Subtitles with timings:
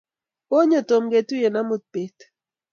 [0.47, 2.17] Konyo Tom ketuiye amut pet